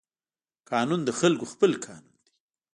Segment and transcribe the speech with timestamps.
[0.71, 2.27] قانون د خلقو خپل قانون دى.